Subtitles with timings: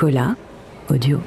[0.00, 0.34] Cola,
[0.88, 1.20] audio.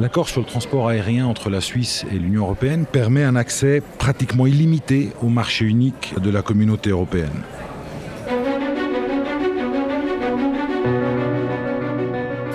[0.00, 4.48] L'accord sur le transport aérien entre la Suisse et l'Union européenne permet un accès pratiquement
[4.48, 7.44] illimité au marché unique de la communauté européenne.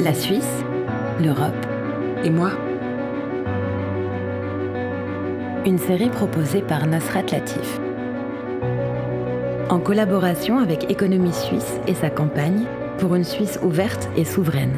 [0.04, 0.66] La Suisse,
[1.24, 1.66] l'Europe
[2.26, 2.52] et moi.
[5.66, 7.80] Une série proposée par Nasrat Latif.
[9.70, 12.66] En collaboration avec Économie Suisse et sa campagne
[12.98, 14.76] pour une Suisse ouverte et souveraine.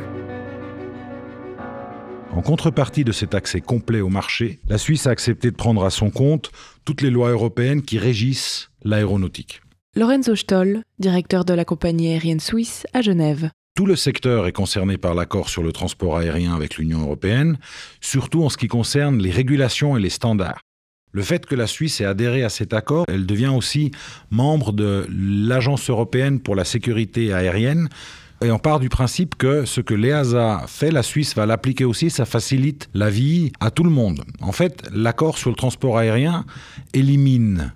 [2.34, 5.92] En contrepartie de cet accès complet au marché, la Suisse a accepté de prendre à
[5.92, 6.52] son compte
[6.84, 9.62] toutes les lois européennes qui régissent l'aéronautique.
[9.96, 13.50] Lorenzo Stoll, directeur de la compagnie aérienne suisse à Genève.
[13.78, 17.58] Tout le secteur est concerné par l'accord sur le transport aérien avec l'Union européenne,
[18.02, 20.60] surtout en ce qui concerne les régulations et les standards.
[21.14, 23.92] Le fait que la Suisse ait adhéré à cet accord, elle devient aussi
[24.30, 27.90] membre de l'Agence européenne pour la sécurité aérienne,
[28.44, 32.10] et on part du principe que ce que l'EASA fait, la Suisse va l'appliquer aussi,
[32.10, 34.24] ça facilite la vie à tout le monde.
[34.42, 36.46] En fait, l'accord sur le transport aérien
[36.94, 37.72] élimine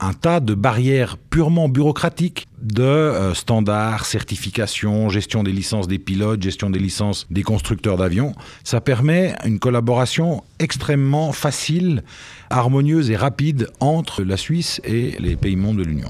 [0.00, 6.42] un tas de barrières purement bureaucratiques de euh, standards, certifications, gestion des licences des pilotes,
[6.42, 8.34] gestion des licences des constructeurs d'avions.
[8.64, 12.02] Ça permet une collaboration extrêmement facile,
[12.48, 16.08] harmonieuse et rapide entre la Suisse et les pays membres de l'Union.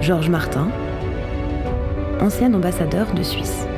[0.00, 0.70] Georges Martin,
[2.20, 3.69] ancien ambassadeur de Suisse.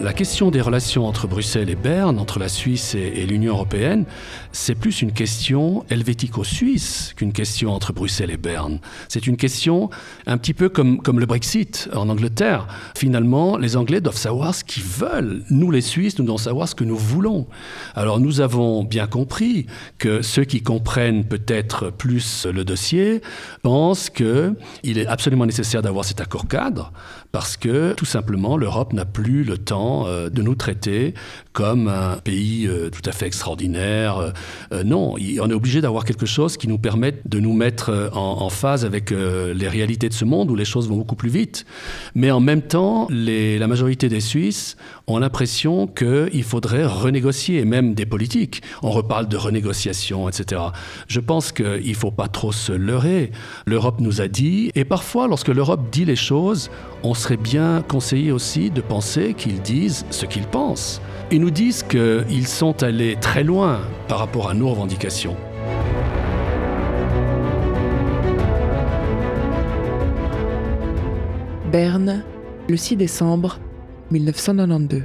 [0.00, 4.06] La question des relations entre Bruxelles et Berne, entre la Suisse et, l'Union européenne,
[4.50, 8.80] c'est plus une question helvético-suisse qu'une question entre Bruxelles et Berne.
[9.08, 9.90] C'est une question
[10.26, 12.66] un petit peu comme, comme le Brexit en Angleterre.
[12.96, 15.44] Finalement, les Anglais doivent savoir ce qu'ils veulent.
[15.50, 17.46] Nous, les Suisses, nous devons savoir ce que nous voulons.
[17.94, 19.66] Alors nous avons bien compris
[19.98, 23.22] que ceux qui comprennent peut-être plus le dossier
[23.62, 26.92] pensent qu'il est absolument nécessaire d'avoir cet accord cadre
[27.30, 31.14] parce que tout simplement l'Europe n'a plus le temps euh, de nous traiter
[31.52, 34.32] comme un pays euh, tout à fait extraordinaire.
[34.72, 38.48] Euh, non, on est obligé d'avoir quelque chose qui nous permette de nous mettre en,
[38.50, 41.64] phase avec les réalités de ce monde où les choses vont beaucoup plus vite.
[42.14, 48.06] Mais en même temps, la majorité des Suisses ont l'impression qu'il faudrait renégocier, même des
[48.06, 48.62] politiques.
[48.82, 50.60] On reparle de renégociation, etc.
[51.08, 53.32] Je pense qu'il ne faut pas trop se leurrer.
[53.66, 56.70] L'Europe nous a dit, et parfois lorsque l'Europe dit les choses,
[57.02, 61.00] on serait bien conseillé aussi de penser qu'ils disent ce qu'ils pensent.
[61.32, 65.36] Ils nous disent qu'ils sont allés très loin par rapport à nos revendications.
[71.72, 72.22] Berne,
[72.68, 73.58] le 6 décembre
[74.12, 75.02] 1992.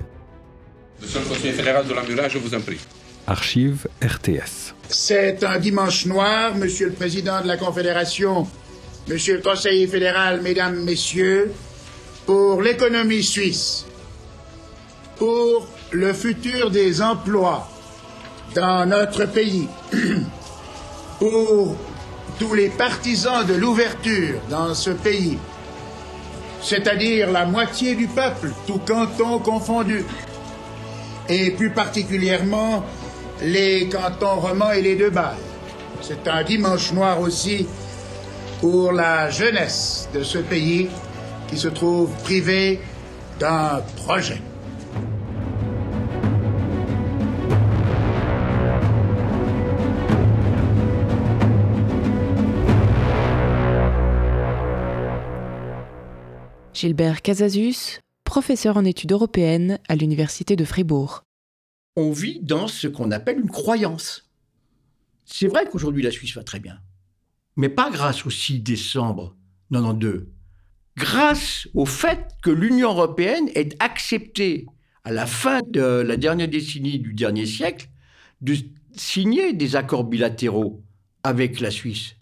[1.01, 2.78] Monsieur le conseiller fédéral de la je vous en prie.
[3.25, 4.75] Archive RTS.
[4.90, 8.47] C'est un dimanche noir, monsieur le président de la Confédération,
[9.07, 11.51] monsieur le conseiller fédéral, mesdames, messieurs
[12.25, 13.86] pour l'économie suisse,
[15.19, 17.68] pour le futur des emplois
[18.56, 19.68] dans notre pays,
[21.19, 21.75] pour
[22.40, 25.38] tous les partisans de l'ouverture dans ce pays,
[26.62, 30.06] c'est-à-dire la moitié du peuple, tout canton confondu,
[31.28, 32.84] et plus particulièrement
[33.41, 35.36] les cantons romans et les deux balles.
[36.01, 37.68] C'est un dimanche noir aussi
[38.62, 40.90] pour la jeunesse de ce pays
[41.50, 42.80] qui se trouve privé
[43.40, 44.41] d'un projet.
[56.79, 61.25] Gilbert Casasus, professeur en études européennes à l'Université de Fribourg.
[61.97, 64.29] On vit dans ce qu'on appelle une croyance.
[65.25, 66.79] C'est vrai qu'aujourd'hui la Suisse va très bien,
[67.57, 69.35] mais pas grâce au 6 décembre
[69.73, 70.29] 92
[70.95, 74.66] grâce au fait que l'Union européenne ait accepté,
[75.03, 77.89] à la fin de la dernière décennie du dernier siècle,
[78.39, 78.56] de
[78.95, 80.81] signer des accords bilatéraux
[81.24, 82.15] avec la Suisse.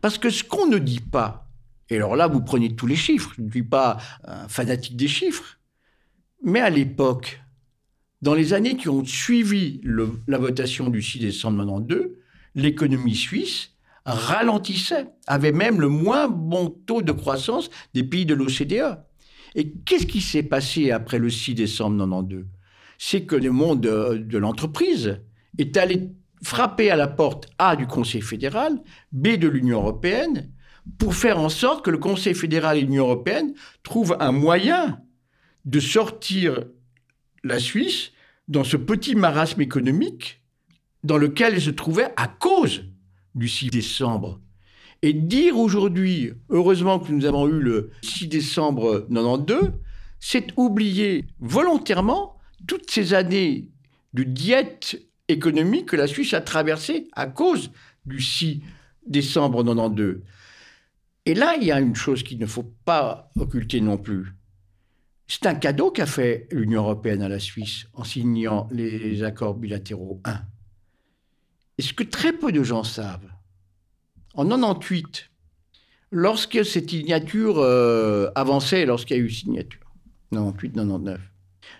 [0.00, 1.43] Parce que ce qu'on ne dit pas,
[1.90, 5.08] et alors là vous prenez tous les chiffres, je ne suis pas un fanatique des
[5.08, 5.58] chiffres,
[6.42, 7.40] mais à l'époque,
[8.22, 9.80] dans les années qui ont suivi
[10.26, 12.16] la votation du 6 décembre 1992,
[12.54, 18.98] l'économie suisse ralentissait, avait même le moins bon taux de croissance des pays de l'OCDE.
[19.54, 22.44] Et qu'est-ce qui s'est passé après le 6 décembre 92
[22.98, 25.20] C'est que le monde de, l'entreprise
[25.58, 26.10] est allé
[26.42, 28.82] frapper à la porte A du Conseil fédéral,
[29.12, 30.50] B de l'Union européenne,
[30.98, 35.00] pour faire en sorte que le Conseil fédéral et l'Union européenne trouvent un moyen
[35.64, 36.64] de sortir
[37.42, 38.12] la Suisse
[38.48, 40.42] dans ce petit marasme économique
[41.02, 42.84] dans lequel elle se trouvait à cause
[43.34, 44.40] du 6 décembre.
[45.02, 49.72] Et dire aujourd'hui, heureusement que nous avons eu le 6 décembre 92,
[50.18, 53.68] c'est oublier volontairement toutes ces années
[54.14, 57.70] de diète économique que la Suisse a traversée à cause
[58.06, 58.62] du 6
[59.06, 60.22] décembre 92.
[61.26, 64.34] Et là, il y a une chose qu'il ne faut pas occulter non plus.
[65.26, 70.20] C'est un cadeau qu'a fait l'Union européenne à la Suisse en signant les accords bilatéraux
[70.24, 70.40] 1.
[71.78, 73.30] Et ce que très peu de gens savent,
[74.34, 75.30] en 98,
[76.10, 79.80] lorsque cette signature euh, avançait, lorsqu'il y a eu signature,
[80.32, 81.18] 98-99,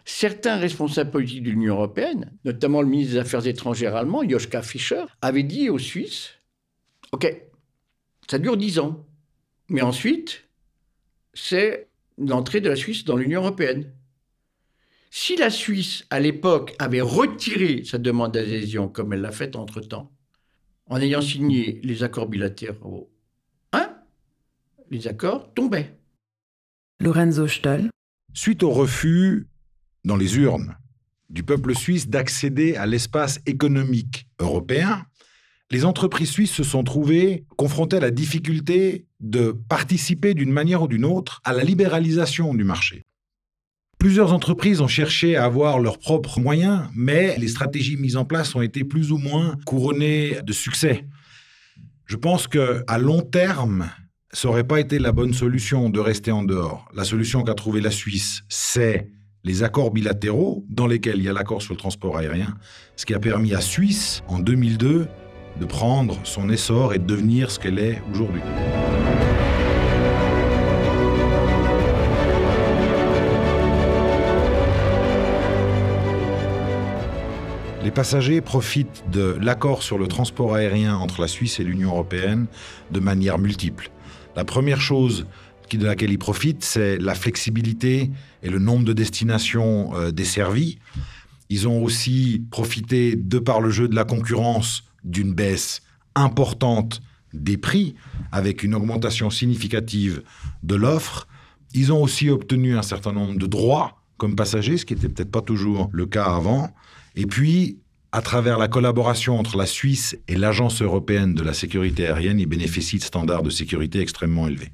[0.06, 5.04] certains responsables politiques de l'Union européenne, notamment le ministre des Affaires étrangères allemand, Joschka Fischer,
[5.20, 6.30] avaient dit aux Suisses
[7.12, 7.32] OK,
[8.28, 9.06] ça dure dix ans,
[9.68, 10.48] mais ensuite,
[11.32, 11.88] c'est
[12.18, 13.92] l'entrée de la Suisse dans l'Union européenne.
[15.10, 20.12] Si la Suisse, à l'époque, avait retiré sa demande d'adhésion, comme elle l'a fait entre-temps,
[20.86, 23.10] en ayant signé les accords bilatéraux,
[23.72, 23.96] hein,
[24.90, 25.96] les accords tombaient.
[27.00, 27.90] Lorenzo Stoll.
[28.32, 29.46] Suite au refus,
[30.04, 30.76] dans les urnes,
[31.30, 35.06] du peuple suisse d'accéder à l'espace économique européen,
[35.74, 40.86] les entreprises suisses se sont trouvées confrontées à la difficulté de participer d'une manière ou
[40.86, 43.02] d'une autre à la libéralisation du marché.
[43.98, 48.54] Plusieurs entreprises ont cherché à avoir leurs propres moyens, mais les stratégies mises en place
[48.54, 51.06] ont été plus ou moins couronnées de succès.
[52.06, 53.90] Je pense que à long terme,
[54.30, 56.88] ça n'aurait pas été la bonne solution de rester en dehors.
[56.94, 59.10] La solution qu'a trouvée la Suisse, c'est
[59.42, 62.56] les accords bilatéraux dans lesquels il y a l'accord sur le transport aérien,
[62.94, 65.08] ce qui a permis à Suisse, en 2002,
[65.58, 68.40] de prendre son essor et de devenir ce qu'elle est aujourd'hui.
[77.82, 82.46] Les passagers profitent de l'accord sur le transport aérien entre la Suisse et l'Union européenne
[82.90, 83.90] de manière multiple.
[84.36, 85.26] La première chose
[85.76, 88.10] de laquelle ils profitent, c'est la flexibilité
[88.42, 90.78] et le nombre de destinations euh, desservies.
[91.50, 95.82] Ils ont aussi profité, de par le jeu de la concurrence, d'une baisse
[96.14, 97.00] importante
[97.32, 97.94] des prix,
[98.32, 100.22] avec une augmentation significative
[100.62, 101.26] de l'offre.
[101.74, 105.30] Ils ont aussi obtenu un certain nombre de droits comme passagers, ce qui n'était peut-être
[105.30, 106.70] pas toujours le cas avant.
[107.16, 107.80] Et puis,
[108.12, 112.46] à travers la collaboration entre la Suisse et l'Agence européenne de la sécurité aérienne, ils
[112.46, 114.70] bénéficient de standards de sécurité extrêmement élevés.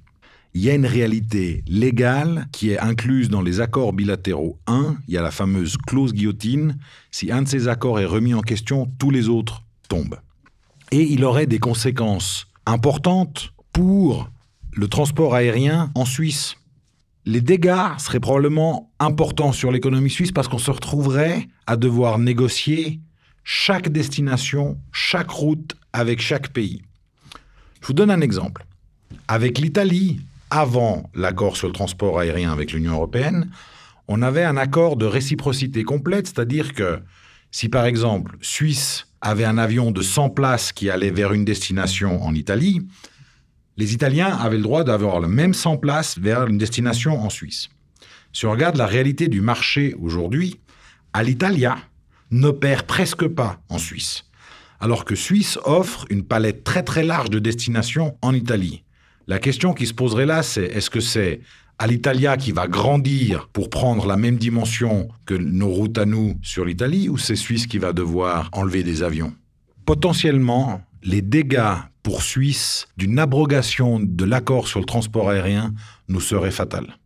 [0.52, 4.96] Il y a une réalité légale qui est incluse dans les accords bilatéraux 1.
[5.06, 6.76] Il y a la fameuse clause guillotine.
[7.12, 10.20] Si un de ces accords est remis en question, tous les autres tombent.
[10.90, 14.30] Et il aurait des conséquences importantes pour
[14.72, 16.56] le transport aérien en Suisse
[17.26, 23.00] les dégâts seraient probablement importants sur l'économie suisse parce qu'on se retrouverait à devoir négocier
[23.44, 26.82] chaque destination, chaque route avec chaque pays.
[27.80, 28.64] Je vous donne un exemple.
[29.28, 30.20] Avec l'Italie,
[30.50, 33.50] avant l'accord sur le transport aérien avec l'Union européenne,
[34.08, 37.00] on avait un accord de réciprocité complète, c'est-à-dire que
[37.50, 42.22] si par exemple Suisse avait un avion de 100 places qui allait vers une destination
[42.22, 42.80] en Italie,
[43.76, 47.68] les Italiens avaient le droit d'avoir le même 100 places vers une destination en Suisse.
[48.32, 50.60] Si on regarde la réalité du marché aujourd'hui,
[51.12, 51.78] Alitalia
[52.30, 54.24] n'opère presque pas en Suisse,
[54.80, 58.84] alors que Suisse offre une palette très très large de destinations en Italie.
[59.26, 61.40] La question qui se poserait là, c'est est-ce que c'est
[61.82, 66.66] Alitalia qui va grandir pour prendre la même dimension que nos routes à nous sur
[66.66, 69.32] l'Italie, ou c'est Suisse qui va devoir enlever des avions?
[69.86, 75.72] Potentiellement, les dégâts pour Suisse d'une abrogation de l'accord sur le transport aérien
[76.08, 76.98] nous serait fatal.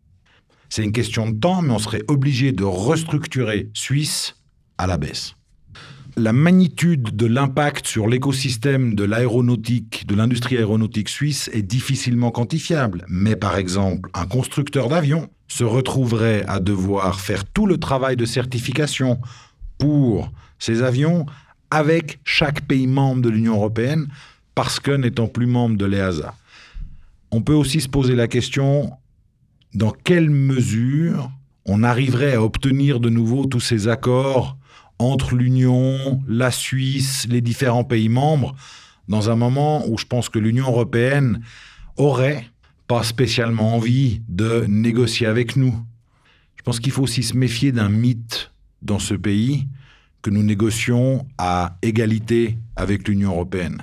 [0.68, 4.34] C'est une question de temps, mais on serait obligé de restructurer Suisse
[4.76, 5.36] à la baisse.
[6.16, 13.04] La magnitude de l'impact sur l'écosystème de l'aéronautique, de l'industrie aéronautique suisse est difficilement quantifiable.
[13.08, 18.26] Mais par exemple, un constructeur d'avions se retrouverait à devoir faire tout le travail de
[18.26, 19.20] certification
[19.78, 20.30] pour
[20.60, 21.26] ses avions
[21.72, 24.06] avec chaque pays membre de l'Union européenne
[24.54, 26.36] parce que n'étant plus membre de l'EASA.
[27.32, 28.92] On peut aussi se poser la question
[29.74, 31.32] dans quelle mesure
[31.66, 34.56] on arriverait à obtenir de nouveau tous ces accords
[34.98, 38.54] entre l'Union, la Suisse, les différents pays membres,
[39.08, 41.40] dans un moment où je pense que l'Union européenne
[41.96, 42.46] aurait
[42.86, 45.74] pas spécialement envie de négocier avec nous.
[46.56, 48.50] Je pense qu'il faut aussi se méfier d'un mythe
[48.82, 49.68] dans ce pays
[50.22, 53.82] que nous négocions à égalité avec l'Union européenne.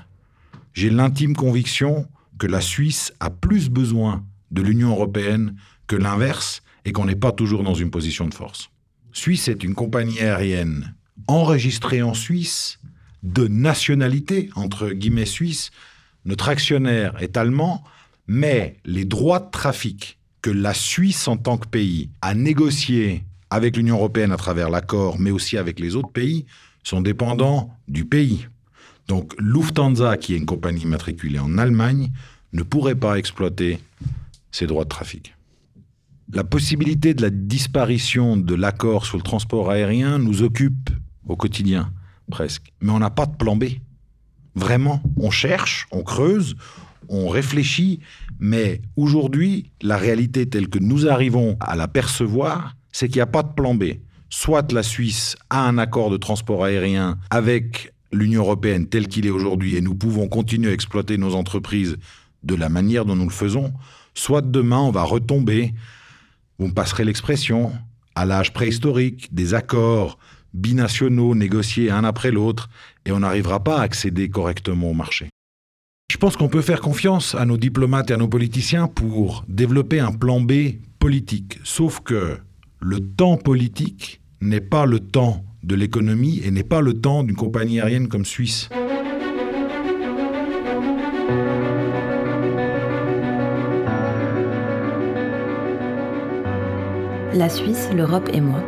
[0.73, 2.07] J'ai l'intime conviction
[2.39, 5.55] que la Suisse a plus besoin de l'Union européenne
[5.87, 8.69] que l'inverse et qu'on n'est pas toujours dans une position de force.
[9.11, 10.95] Suisse est une compagnie aérienne
[11.27, 12.79] enregistrée en Suisse,
[13.23, 15.71] de nationalité, entre guillemets suisse.
[16.25, 17.83] Notre actionnaire est allemand,
[18.27, 23.77] mais les droits de trafic que la Suisse en tant que pays a négociés avec
[23.77, 26.45] l'Union européenne à travers l'accord, mais aussi avec les autres pays,
[26.83, 28.47] sont dépendants du pays.
[29.07, 32.11] Donc Lufthansa, qui est une compagnie matriculée en Allemagne,
[32.53, 33.79] ne pourrait pas exploiter
[34.51, 35.35] ces droits de trafic.
[36.33, 40.89] La possibilité de la disparition de l'accord sur le transport aérien nous occupe
[41.27, 41.91] au quotidien,
[42.29, 42.71] presque.
[42.79, 43.65] Mais on n'a pas de plan B.
[44.55, 46.55] Vraiment, on cherche, on creuse,
[47.09, 47.99] on réfléchit,
[48.39, 53.27] mais aujourd'hui, la réalité telle que nous arrivons à la percevoir, c'est qu'il n'y a
[53.27, 53.83] pas de plan B.
[54.29, 59.31] Soit la Suisse a un accord de transport aérien avec l'Union européenne tel qu'il est
[59.31, 61.97] aujourd'hui et nous pouvons continuer à exploiter nos entreprises
[62.43, 63.73] de la manière dont nous le faisons,
[64.13, 65.73] soit demain on va retomber,
[66.61, 67.71] vous me passerez l'expression,
[68.13, 70.19] à l'âge préhistorique, des accords
[70.53, 72.69] binationaux négociés un après l'autre
[73.03, 75.29] et on n'arrivera pas à accéder correctement au marché.
[76.11, 79.99] Je pense qu'on peut faire confiance à nos diplomates et à nos politiciens pour développer
[79.99, 81.59] un plan B politique.
[81.63, 82.37] Sauf que
[82.79, 87.35] le temps politique n'est pas le temps de l'économie et n'est pas le temps d'une
[87.35, 88.69] compagnie aérienne comme Suisse.
[97.51, 98.59] Suisse, l'Europe et moi.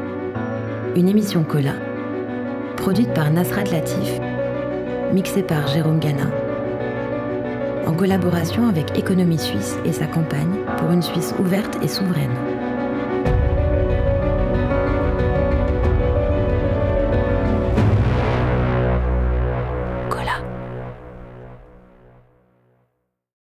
[0.98, 1.74] Une émission Cola,
[2.76, 4.20] produite par Nasrat Latif,
[5.14, 6.30] mixée par Jérôme Gana
[7.86, 12.53] en collaboration avec Économie Suisse et sa campagne pour une Suisse ouverte et souveraine.